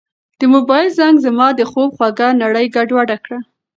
د 0.39 0.41
موبایل 0.53 0.89
زنګ 0.97 1.15
زما 1.25 1.47
د 1.55 1.61
خوب 1.71 1.89
خوږه 1.97 2.27
نړۍ 2.43 2.65
ګډوډه 2.75 3.17
کړه. 3.23 3.39